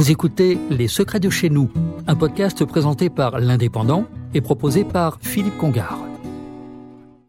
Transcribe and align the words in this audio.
Vous 0.00 0.10
écoutez 0.10 0.58
Les 0.70 0.88
Secrets 0.88 1.20
de 1.20 1.28
chez 1.28 1.50
nous, 1.50 1.70
un 2.06 2.16
podcast 2.16 2.64
présenté 2.64 3.10
par 3.10 3.38
l'Indépendant 3.38 4.06
et 4.32 4.40
proposé 4.40 4.82
par 4.82 5.18
Philippe 5.20 5.58
Congar. 5.58 5.98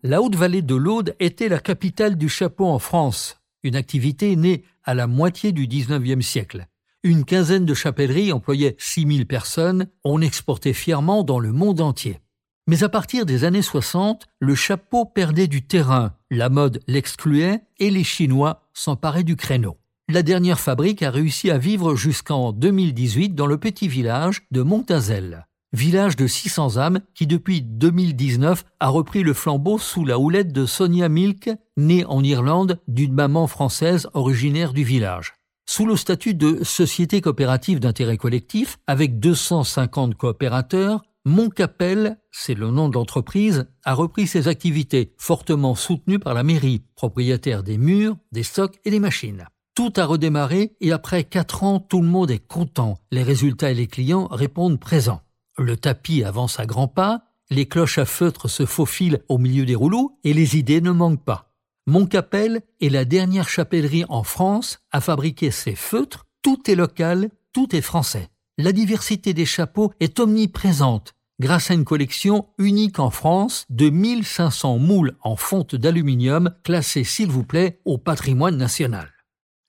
La 0.03 0.21
Haute-Vallée 0.21 0.61
de 0.61 0.75
l'Aude 0.75 1.13
était 1.19 1.49
la 1.49 1.59
capitale 1.59 2.15
du 2.15 2.29
chapeau 2.29 2.65
en 2.65 2.79
France, 2.79 3.41
une 3.63 3.75
activité 3.75 4.37
née 4.37 4.63
à 4.85 4.93
la 4.93 5.05
moitié 5.05 5.51
du 5.51 5.67
19e 5.67 6.21
siècle. 6.21 6.65
Une 7.03 7.25
quinzaine 7.25 7.65
de 7.65 7.73
chapelleries 7.73 8.31
employaient 8.31 8.77
6000 8.79 9.27
personnes, 9.27 9.87
on 10.05 10.21
exportait 10.21 10.71
fièrement 10.71 11.23
dans 11.23 11.39
le 11.39 11.51
monde 11.51 11.81
entier. 11.81 12.21
Mais 12.67 12.85
à 12.85 12.89
partir 12.89 13.25
des 13.25 13.43
années 13.43 13.61
60, 13.61 14.27
le 14.39 14.55
chapeau 14.55 15.03
perdait 15.03 15.47
du 15.47 15.67
terrain, 15.67 16.13
la 16.29 16.47
mode 16.47 16.79
l'excluait 16.87 17.63
et 17.79 17.89
les 17.89 18.05
Chinois 18.05 18.63
s'emparaient 18.73 19.25
du 19.25 19.35
créneau. 19.35 19.75
La 20.11 20.23
dernière 20.23 20.59
fabrique 20.59 21.03
a 21.03 21.09
réussi 21.09 21.49
à 21.49 21.57
vivre 21.57 21.95
jusqu'en 21.95 22.51
2018 22.51 23.33
dans 23.33 23.45
le 23.45 23.57
petit 23.57 23.87
village 23.87 24.41
de 24.51 24.61
Montazel. 24.61 25.47
Village 25.71 26.17
de 26.17 26.27
600 26.27 26.75
âmes 26.75 26.99
qui 27.15 27.27
depuis 27.27 27.61
2019 27.61 28.65
a 28.81 28.89
repris 28.89 29.23
le 29.23 29.33
flambeau 29.33 29.77
sous 29.77 30.03
la 30.03 30.19
houlette 30.19 30.51
de 30.51 30.65
Sonia 30.65 31.07
Milk, 31.07 31.49
née 31.77 32.03
en 32.03 32.25
Irlande 32.25 32.81
d'une 32.89 33.13
maman 33.13 33.47
française 33.47 34.09
originaire 34.11 34.73
du 34.73 34.83
village. 34.83 35.35
Sous 35.65 35.85
le 35.85 35.95
statut 35.95 36.33
de 36.33 36.61
société 36.61 37.21
coopérative 37.21 37.79
d'intérêt 37.79 38.17
collectif, 38.17 38.79
avec 38.87 39.17
250 39.21 40.15
coopérateurs, 40.15 41.03
Montcapel, 41.23 42.17
c'est 42.31 42.55
le 42.55 42.69
nom 42.69 42.89
de 42.89 42.95
l'entreprise, 42.95 43.65
a 43.85 43.93
repris 43.93 44.27
ses 44.27 44.49
activités, 44.49 45.13
fortement 45.17 45.73
soutenues 45.73 46.19
par 46.19 46.33
la 46.33 46.43
mairie, 46.43 46.83
propriétaire 46.95 47.63
des 47.63 47.77
murs, 47.77 48.17
des 48.33 48.43
stocks 48.43 48.77
et 48.83 48.91
des 48.91 48.99
machines. 48.99 49.45
Tout 49.81 49.93
a 49.97 50.05
redémarré 50.05 50.75
et 50.79 50.91
après 50.91 51.23
quatre 51.23 51.63
ans, 51.63 51.79
tout 51.79 52.01
le 52.01 52.07
monde 52.07 52.29
est 52.29 52.45
content. 52.45 52.99
Les 53.09 53.23
résultats 53.23 53.71
et 53.71 53.73
les 53.73 53.87
clients 53.87 54.27
répondent 54.27 54.79
présents. 54.79 55.21
Le 55.57 55.75
tapis 55.75 56.23
avance 56.23 56.59
à 56.59 56.67
grands 56.67 56.87
pas, 56.87 57.23
les 57.49 57.65
cloches 57.65 57.97
à 57.97 58.05
feutre 58.05 58.47
se 58.47 58.67
faufilent 58.67 59.21
au 59.27 59.39
milieu 59.39 59.65
des 59.65 59.73
rouleaux 59.73 60.19
et 60.23 60.33
les 60.33 60.55
idées 60.55 60.81
ne 60.81 60.91
manquent 60.91 61.25
pas. 61.25 61.51
Montcapel 61.87 62.61
est 62.79 62.89
la 62.89 63.05
dernière 63.05 63.49
chapellerie 63.49 64.05
en 64.07 64.21
France 64.21 64.79
à 64.91 65.01
fabriquer 65.01 65.49
ses 65.49 65.73
feutres. 65.73 66.27
Tout 66.43 66.69
est 66.69 66.75
local, 66.75 67.31
tout 67.51 67.75
est 67.75 67.81
français 67.81 68.29
la 68.61 68.73
diversité 68.73 69.33
des 69.33 69.45
chapeaux 69.45 69.91
est 69.99 70.19
omniprésente 70.19 71.13
grâce 71.39 71.71
à 71.71 71.73
une 71.73 71.85
collection 71.85 72.45
unique 72.59 72.99
en 72.99 73.09
France 73.09 73.65
de 73.71 73.89
1500 73.89 74.77
moules 74.77 75.15
en 75.23 75.35
fonte 75.35 75.75
d'aluminium 75.75 76.53
classés 76.63 77.03
s'il 77.03 77.31
vous 77.31 77.43
plaît 77.43 77.79
au 77.83 77.97
patrimoine 77.97 78.57
national. 78.57 79.09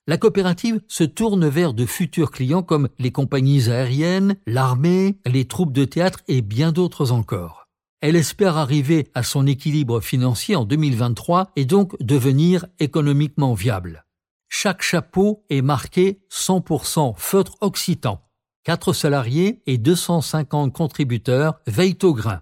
La 0.05 0.17
coopérative 0.17 0.81
se 0.89 1.05
tourne 1.05 1.47
vers 1.47 1.73
de 1.73 1.85
futurs 1.85 2.31
clients 2.31 2.61
comme 2.61 2.89
les 2.99 3.11
compagnies 3.11 3.69
aériennes, 3.69 4.35
l'armée, 4.45 5.17
les 5.25 5.45
troupes 5.45 5.71
de 5.71 5.85
théâtre 5.85 6.19
et 6.27 6.41
bien 6.41 6.73
d'autres 6.73 7.13
encore. 7.13 7.69
Elle 8.01 8.17
espère 8.17 8.57
arriver 8.57 9.07
à 9.13 9.23
son 9.23 9.47
équilibre 9.47 10.01
financier 10.01 10.57
en 10.57 10.65
2023 10.65 11.51
et 11.55 11.63
donc 11.63 11.95
devenir 12.01 12.65
économiquement 12.79 13.53
viable. 13.53 14.03
Chaque 14.49 14.81
chapeau 14.81 15.45
est 15.49 15.61
marqué 15.61 16.19
100% 16.29 17.13
feutre 17.15 17.55
occitan 17.61 18.19
4 18.65 18.91
salariés 18.91 19.61
et 19.67 19.77
250 19.77 20.73
contributeurs 20.73 21.61
veillent 21.65 21.97
au 22.03 22.13
grain. 22.13 22.41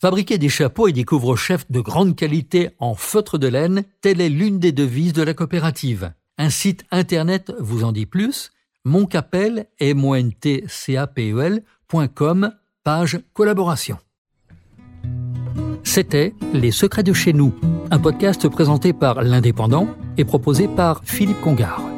Fabriquer 0.00 0.38
des 0.38 0.48
chapeaux 0.48 0.88
et 0.88 0.92
des 0.92 1.04
couvre-chefs 1.04 1.70
de 1.70 1.80
grande 1.80 2.16
qualité 2.16 2.70
en 2.78 2.94
feutre 2.94 3.38
de 3.38 3.48
laine, 3.48 3.84
telle 4.00 4.22
est 4.22 4.30
l'une 4.30 4.58
des 4.58 4.72
devises 4.72 5.12
de 5.12 5.22
la 5.22 5.34
coopérative. 5.34 6.12
Un 6.36 6.50
site 6.50 6.84
internet 6.90 7.52
vous 7.60 7.84
en 7.84 7.92
dit 7.92 8.06
plus, 8.06 8.50
moncapel, 8.84 9.68
m 9.78 10.04
o 10.04 10.16
n 10.16 10.32
t 10.32 10.64
c 10.66 10.96
a 10.96 11.06
p 11.06 11.30
e 11.30 11.62
page 12.82 13.20
collaboration. 13.32 13.98
C'était 15.84 16.34
Les 16.52 16.72
Secrets 16.72 17.04
de 17.04 17.12
chez 17.12 17.32
nous, 17.32 17.54
un 17.92 18.00
podcast 18.00 18.48
présenté 18.48 18.92
par 18.92 19.22
l'Indépendant 19.22 19.86
et 20.16 20.24
proposé 20.24 20.66
par 20.66 21.02
Philippe 21.04 21.40
Congar. 21.40 21.93